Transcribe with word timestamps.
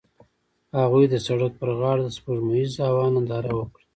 هغوی 0.79 1.05
د 1.09 1.15
سړک 1.27 1.51
پر 1.61 1.69
غاړه 1.79 2.01
د 2.05 2.09
سپوږمیز 2.17 2.71
هوا 2.87 3.05
ننداره 3.13 3.51
وکړه. 3.55 3.83